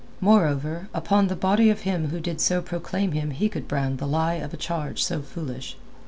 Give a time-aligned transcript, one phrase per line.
[0.19, 4.07] Moreover, upon the body of him who did so proclaim him he could brand the
[4.07, 5.77] lie of a charge so foolish.